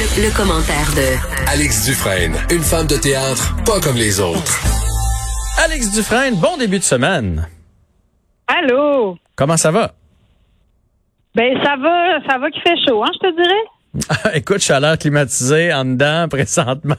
[0.00, 4.58] Le, le commentaire de Alex Dufresne, une femme de théâtre pas comme les autres.
[5.62, 7.46] Alex Dufresne, bon début de semaine.
[8.46, 9.18] Allô?
[9.36, 9.92] Comment ça va?
[11.34, 14.32] Ben, ça va, ça va qui fait chaud, hein, je te dirais?
[14.38, 16.94] Écoute, je suis à l'air climatisé en dedans présentement.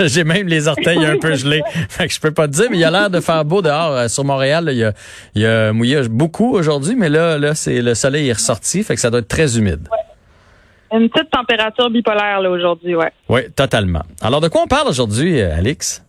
[0.00, 1.62] J'ai même les orteils un peu gelés.
[1.88, 3.62] Fait que je peux pas te dire, mais il y a l'air de faire beau
[3.62, 3.92] dehors.
[3.92, 4.92] Euh, Sur Montréal, là, il, y a,
[5.34, 8.96] il y a mouillé beaucoup aujourd'hui, mais là, là, c'est le soleil est ressorti, fait
[8.96, 9.88] que ça doit être très humide.
[10.96, 13.10] Une petite température bipolaire, là, aujourd'hui, ouais.
[13.28, 14.02] Oui, totalement.
[14.22, 16.02] Alors, de quoi on parle aujourd'hui, euh, Alix?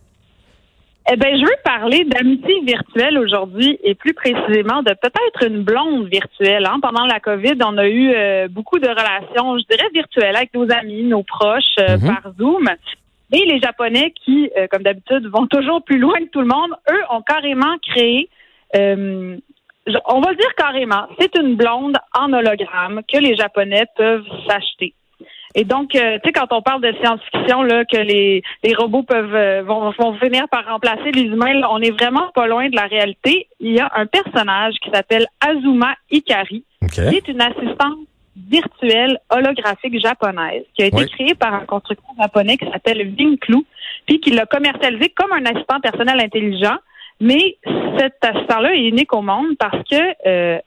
[1.12, 6.08] Eh ben, je veux parler d'amitié virtuelle aujourd'hui et plus précisément de peut-être une blonde
[6.08, 6.66] virtuelle.
[6.66, 6.78] Hein.
[6.82, 10.68] Pendant la COVID, on a eu euh, beaucoup de relations, je dirais, virtuelles avec nos
[10.72, 12.06] amis, nos proches euh, Mhm.
[12.08, 12.68] par Zoom.
[13.32, 16.70] Et les Japonais qui, euh, comme d'habitude, vont toujours plus loin que tout le monde,
[16.90, 18.28] eux ont carrément créé,
[20.06, 24.94] on va le dire carrément, c'est une blonde en hologramme que les Japonais peuvent s'acheter.
[25.54, 29.04] Et donc, euh, tu sais, quand on parle de science-fiction, là, que les, les robots
[29.04, 32.68] peuvent euh, vont, vont finir par remplacer les humains, là, on est vraiment pas loin
[32.68, 33.48] de la réalité.
[33.60, 36.90] Il y a un personnage qui s'appelle Azuma Ikari, OK.
[36.90, 37.96] qui est une assistante
[38.36, 41.08] virtuelle holographique japonaise, qui a été Oui.
[41.08, 43.64] créée par un constructeur japonais qui s'appelle Vinclu,
[44.04, 46.76] puis qui l'a commercialisé comme un assistant personnel intelligent.
[47.20, 47.56] Mais
[47.98, 50.58] cet assistant-là est unique au monde parce que euh,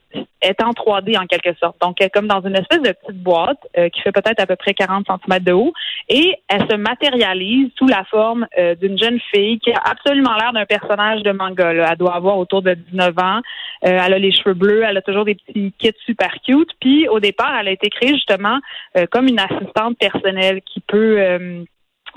[0.42, 1.76] est en 3D en quelque sorte.
[1.82, 4.46] Donc, elle est comme dans une espèce de petite boîte euh, qui fait peut-être à
[4.46, 5.74] peu près 40 cm de haut
[6.08, 10.54] et elle se matérialise sous la forme euh, d'une jeune fille qui a absolument l'air
[10.54, 11.74] d'un personnage de manga.
[11.74, 11.90] là.
[11.92, 13.42] Elle doit avoir autour de 19 ans.
[13.86, 16.70] Euh, elle a les cheveux bleus, elle a toujours des petits kits super cute.
[16.80, 18.60] Puis au départ, elle a été créée justement
[18.98, 21.66] euh, comme une assistante personnelle qui peut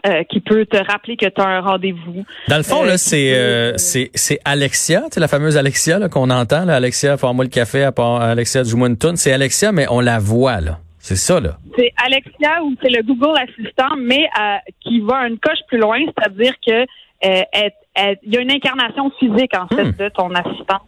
[0.06, 2.24] euh, euh, qui peut te rappeler que tu as un rendez-vous.
[2.48, 6.08] Dans le fond, Euh, là, c'est euh, c'est c'est Alexia, tu sais, la fameuse Alexia
[6.08, 9.16] qu'on entend, là, Alexia, fais-moi le café, à part Alexia, joue-moi une toune.
[9.16, 10.78] C'est Alexia, mais on la voit, là.
[10.98, 11.56] C'est ça, là.
[11.76, 15.98] C'est Alexia ou c'est le Google Assistant, mais euh, qui va une coche plus loin,
[16.06, 16.86] c'est-à-dire que
[17.24, 17.42] euh,
[18.24, 19.92] il y a une incarnation physique en fait Hmm.
[19.98, 20.80] de ton assistant.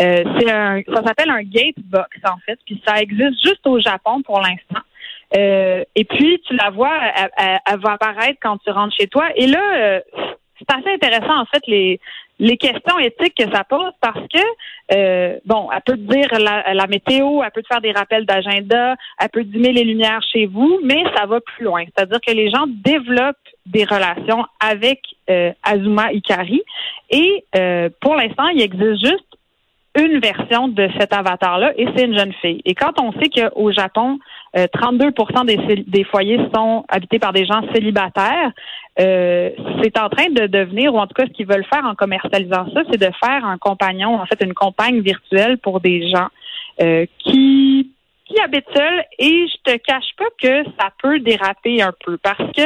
[0.00, 4.22] Euh, c'est un, ça s'appelle un gatebox en fait, puis ça existe juste au Japon
[4.24, 4.80] pour l'instant.
[5.36, 9.06] Euh, et puis tu la vois, elle, elle- elle va apparaître quand tu rentres chez
[9.06, 9.26] toi.
[9.36, 10.00] Et là, euh,
[10.58, 12.00] c'est assez intéressant en fait les
[12.42, 14.40] les questions éthiques que ça pose parce que
[14.94, 18.24] euh, bon, elle peut te dire la, la météo, elle peut te faire des rappels
[18.24, 21.84] d'agenda, elle peut dimmer les lumières chez vous, mais ça va plus loin.
[21.84, 23.36] C'est-à-dire que les gens développent
[23.66, 26.62] des relations avec euh, Azuma Ikari
[27.10, 29.26] et euh, pour l'instant, il existe juste
[29.98, 32.62] une version de cet avatar-là et c'est une jeune fille.
[32.64, 34.18] Et quand on sait qu'au Japon,
[34.56, 35.10] euh, 32
[35.46, 38.52] des, cél- des foyers sont habités par des gens célibataires,
[38.98, 39.50] euh,
[39.82, 42.66] c'est en train de devenir, ou en tout cas ce qu'ils veulent faire en commercialisant
[42.74, 46.28] ça, c'est de faire un compagnon, en fait une compagne virtuelle pour des gens
[46.82, 47.92] euh, qui
[48.30, 52.38] qui habitent seuls et je te cache pas que ça peut déraper un peu parce
[52.56, 52.62] que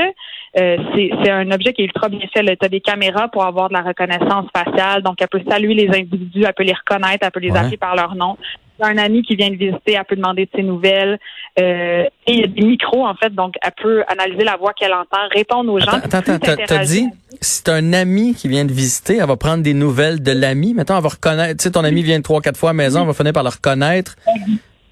[0.60, 0.76] euh,
[1.22, 2.42] c'est un objet qui est ultra bien fait.
[2.44, 5.88] Tu as des caméras pour avoir de la reconnaissance faciale, donc elle peut saluer les
[5.88, 7.58] individus, elle peut les reconnaître, elle peut les Ouais.
[7.58, 8.36] appeler par leur nom.
[8.76, 11.18] Si un ami qui vient de visiter, elle peut demander de ses nouvelles.
[11.60, 14.72] Euh, et il y a des micros, en fait, donc elle peut analyser la voix
[14.72, 15.92] qu'elle entend, répondre aux gens.
[15.92, 17.08] Attends, attends, t'as- dit,
[17.40, 20.74] c'est un ami qui vient de visiter, elle va prendre des nouvelles de l'ami.
[20.74, 23.02] Mettons, elle va reconnaître, tu sais, ton ami vient trois, quatre fois à la maison,
[23.02, 24.16] elle va finir par le reconnaître,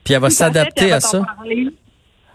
[0.05, 1.23] puis elle va s'adapter à va ça.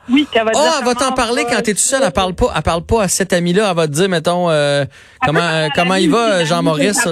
[0.10, 2.02] Oui, elle va Oh, dire elle va t'en parler quand t'es tout seul.
[2.04, 3.70] Elle parle pas, elle parle pas à cet ami-là.
[3.70, 4.86] Elle va te dire, mettons, euh,
[5.26, 7.08] comment, comment il va, l'ami Jean-Maurice?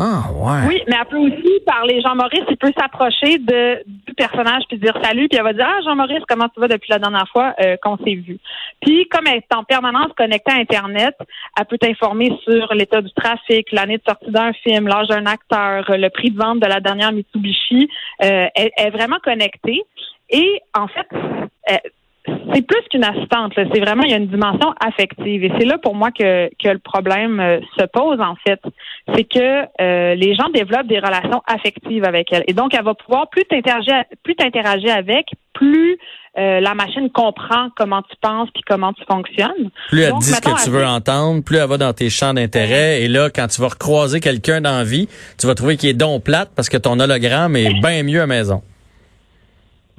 [0.00, 0.68] Ah, ouais.
[0.68, 2.00] Oui, mais elle peut aussi parler.
[2.00, 5.80] Jean-Maurice, il peut s'approcher de du personnage puis dire salut, puis elle va dire ah
[5.84, 8.38] Jean-Maurice, comment tu vas depuis la dernière fois euh, qu'on s'est vu.
[8.80, 11.16] Puis comme elle est en permanence connectée à Internet,
[11.58, 15.84] elle peut t'informer sur l'état du trafic, l'année de sortie d'un film, l'âge d'un acteur,
[15.88, 17.88] le prix de vente de la dernière Mitsubishi.
[18.22, 19.82] Euh, elle, elle est vraiment connectée.
[20.30, 21.08] Et en fait,
[21.64, 21.80] elle-
[22.52, 23.52] c'est plus qu'une assistante.
[23.56, 25.44] C'est vraiment, il y a une dimension affective.
[25.44, 28.60] Et c'est là pour moi que, que le problème euh, se pose, en fait.
[29.14, 32.44] C'est que euh, les gens développent des relations affectives avec elle.
[32.46, 35.98] Et donc, elle va pouvoir plus t'interagir, plus t'interagir avec, plus
[36.38, 39.70] euh, la machine comprend comment tu penses puis comment tu fonctionnes.
[39.88, 42.34] Plus elle Donc, dit ce que tu veux entendre, plus elle va dans tes champs
[42.34, 43.02] d'intérêt.
[43.02, 45.08] Et là, quand tu vas recroiser quelqu'un dans la vie,
[45.38, 48.26] tu vas trouver qu'il est donc plate parce que ton hologramme est bien mieux à
[48.26, 48.62] maison.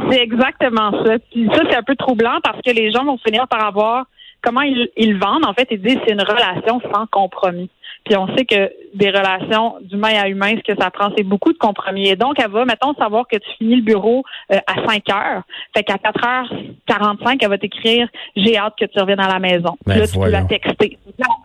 [0.09, 1.17] C'est exactement ça.
[1.31, 4.05] Puis ça, c'est un peu troublant parce que les gens vont finir par avoir
[4.41, 5.45] comment ils, ils vendent.
[5.45, 7.69] En fait, ils disent c'est une relation sans compromis.
[8.05, 11.51] Puis on sait que des relations d'humain à humain, ce que ça prend, c'est beaucoup
[11.51, 12.07] de compromis.
[12.07, 15.43] Et donc, elle va, mettons, savoir que tu finis le bureau euh, à 5 heures.
[15.75, 16.53] Fait qu'à 4 heures
[16.87, 19.77] 45, elle va t'écrire J'ai hâte que tu reviennes à la maison.
[19.85, 20.57] Ben, là, tu peux la voyons.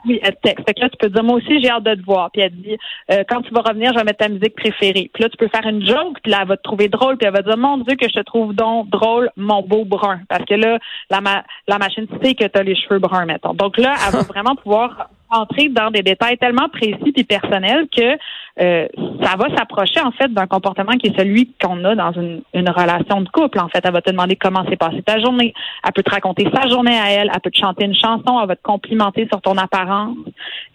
[0.06, 0.64] Oui, elle texte.
[0.66, 2.30] Fait que là, tu peux dire, moi aussi, j'ai hâte de te voir.
[2.30, 2.76] Puis elle dit,
[3.10, 5.10] euh, quand tu vas revenir, je vais mettre ta musique préférée.
[5.12, 7.26] Puis là, tu peux faire une joke, puis là, elle va te trouver drôle, puis
[7.26, 10.20] elle va dire, mon Dieu, que je te trouve donc drôle, mon beau brun.
[10.28, 10.78] Parce que là,
[11.10, 11.20] la,
[11.68, 13.54] la machine sait que tu as les cheveux bruns, mettons.
[13.54, 18.16] Donc là, elle va vraiment pouvoir entrer dans des détails tellement précis et personnels que
[18.60, 18.86] euh,
[19.20, 22.70] ça va s'approcher en fait d'un comportement qui est celui qu'on a dans une, une,
[22.70, 23.58] relation de couple.
[23.58, 25.52] En fait, elle va te demander comment s'est passée ta journée.
[25.84, 27.30] Elle peut te raconter sa journée à elle.
[27.34, 28.38] Elle peut te chanter une chanson.
[28.40, 30.16] Elle va te complimenter sur ton apparence.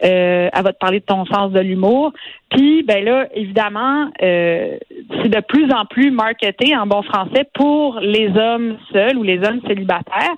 [0.04, 2.12] Euh, elle va te parler de ton sens de l'humour.
[2.50, 4.76] Puis, ben là, évidemment, euh,
[5.22, 9.38] c'est de plus en plus marketé en bon français pour les hommes seuls ou les
[9.38, 10.34] hommes célibataires.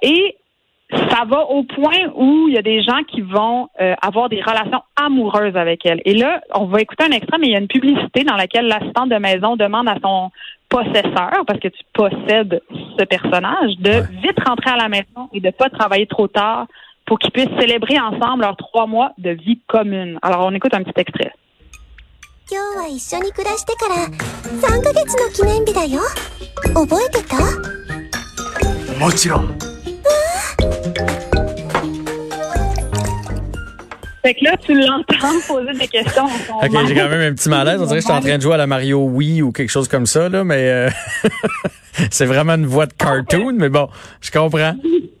[0.00, 0.36] Et
[0.90, 4.40] ça va au point où il y a des gens qui vont euh, avoir des
[4.40, 6.00] relations amoureuses avec elle.
[6.04, 8.66] Et là, on va écouter un extrait, mais il y a une publicité dans laquelle
[8.66, 10.30] l'assistante de maison demande à son
[10.68, 12.60] possesseur, parce que tu possèdes
[12.98, 16.66] ce personnage, de vite rentrer à la maison et de pas travailler trop tard
[17.04, 20.18] pour qu'ils puissent célébrer ensemble leurs trois mois de vie commune.
[20.22, 21.32] Alors, on écoute un petit extrait.
[34.26, 36.24] Fait que là, tu l'entends poser des questions.
[36.24, 37.80] OK, j'ai quand même un petit malaise.
[37.80, 39.70] On dirait que je suis en train de jouer à la Mario Wii ou quelque
[39.70, 40.88] chose comme ça, là, mais euh,
[42.10, 43.86] c'est vraiment une voix de cartoon, mais bon,
[44.20, 44.72] je comprends.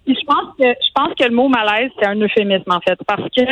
[0.08, 3.22] Je pense que je pense que le mot malaise c'est un euphémisme en fait parce
[3.36, 3.42] que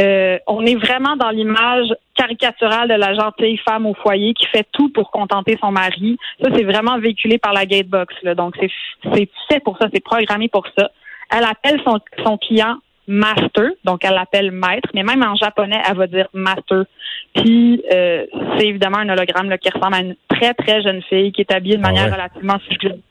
[0.00, 4.66] euh, on est vraiment dans l'image caricaturale de la gentille femme au foyer qui fait
[4.72, 6.18] tout pour contenter son mari.
[6.42, 8.34] Ça c'est vraiment véhiculé par la Gatebox là.
[8.34, 8.70] Donc c'est
[9.14, 10.90] c'est fait pour ça, c'est programmé pour ça.
[11.30, 12.78] Elle appelle son, son client
[13.08, 16.84] master, donc elle l'appelle maître, mais même en japonais, elle va dire master.
[17.34, 18.26] Puis euh,
[18.56, 21.52] c'est évidemment un hologramme là, qui ressemble à une très très jeune fille qui est
[21.52, 23.02] habillée de ah manière relativement suggestive.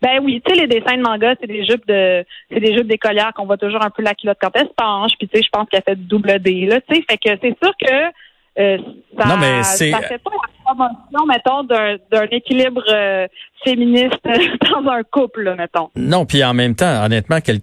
[0.00, 2.86] Ben oui, tu sais, les dessins de manga, c'est des jupes de c'est des jupes
[2.86, 5.44] d'écolière qu'on voit toujours un peu la culotte quand elle se penche, puis tu sais,
[5.44, 8.12] je pense qu'elle fait du double D, là, tu sais, fait que c'est sûr que
[8.58, 8.76] euh,
[9.16, 9.90] ça, non, mais c'est...
[9.92, 13.28] ça fait pas la promotion, mettons, d'un, équilibre euh,
[13.64, 15.90] féministe dans un couple, mettons.
[15.94, 17.60] Non, puis en même temps, honnêtement, quel,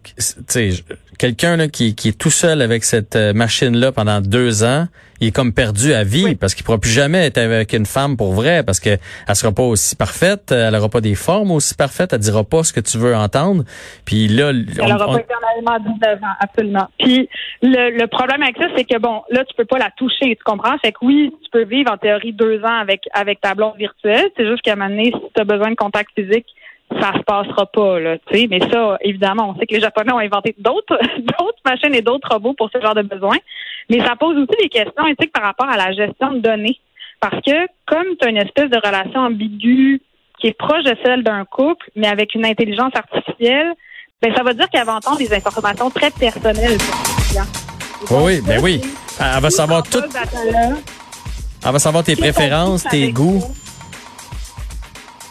[1.17, 4.85] quelqu'un qui, qui est tout seul avec cette euh, machine-là pendant deux ans,
[5.21, 8.17] il est comme perdu à vie parce qu'il pourra plus jamais être avec une femme
[8.17, 8.89] pour vrai parce que
[9.27, 12.63] elle sera pas aussi parfaite, elle aura pas des formes aussi parfaites, elle dira pas
[12.63, 13.63] ce que tu veux entendre.
[14.05, 16.87] Puis là, elle aura pas éternellement 19 ans, absolument.
[16.99, 17.29] Puis
[17.61, 20.43] le, le problème avec ça, c'est que bon, là tu peux pas la toucher, tu
[20.43, 20.77] comprends?
[20.79, 24.29] Fait que oui, tu peux vivre en théorie deux ans avec avec ta blonde virtuelle.
[24.35, 26.47] C'est juste qu'à un moment donné, si tu as besoin de contact physique
[26.99, 28.47] ça se passera pas, là, tu sais.
[28.49, 32.27] Mais ça, évidemment, on sait que les Japonais ont inventé d'autres, d'autres machines et d'autres
[32.31, 33.37] robots pour ce genre de besoins.
[33.89, 36.79] Mais ça pose aussi des questions éthiques par rapport à la gestion de données.
[37.19, 40.01] Parce que, comme tu as une espèce de relation ambiguë
[40.39, 43.73] qui est proche de celle d'un couple, mais avec une intelligence artificielle,
[44.21, 46.77] ben, ça veut dire qu'elle va entendre des informations très personnelles.
[48.11, 48.81] oui, ben oui.
[49.19, 50.01] Elle va savoir tout.
[51.65, 53.41] Elle va savoir tes préférences, tes goûts.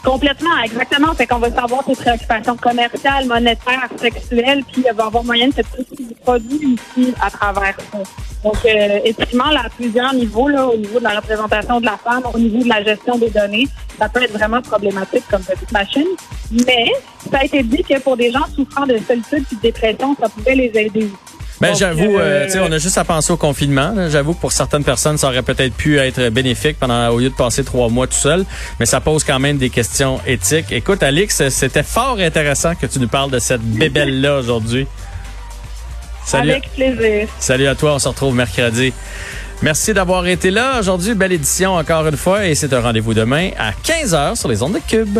[0.05, 1.15] Complètement, exactement.
[1.15, 5.53] Fait qu'on va savoir tes préoccupations commerciales, monétaires, sexuelles, puis il va avoir moyen de
[5.53, 7.97] te du produit ici à travers ça.
[8.43, 11.97] Donc, euh, effectivement, là, à plusieurs niveaux, là, au niveau de la représentation de la
[11.97, 13.67] femme, au niveau de la gestion des données,
[13.97, 16.07] ça peut être vraiment problématique comme petite machine.
[16.51, 16.91] Mais
[17.31, 20.29] ça a été dit que pour des gens souffrant de solitude et de dépression, ça
[20.29, 21.34] pouvait les aider aussi.
[21.61, 24.09] Ben, j'avoue, euh, on a juste à penser au confinement.
[24.09, 27.35] J'avoue que pour certaines personnes, ça aurait peut-être pu être bénéfique pendant au lieu de
[27.35, 28.45] passer trois mois tout seul,
[28.79, 30.71] mais ça pose quand même des questions éthiques.
[30.71, 34.85] Écoute, Alix, c'était fort intéressant que tu nous parles de cette bébelle-là aujourd'hui.
[36.25, 36.51] Salut.
[36.51, 37.27] Avec plaisir.
[37.39, 38.91] Salut à toi, on se retrouve mercredi.
[39.61, 41.13] Merci d'avoir été là aujourd'hui.
[41.13, 44.73] Belle édition encore une fois et c'est un rendez-vous demain à 15h sur les ondes
[44.73, 45.19] de Cube.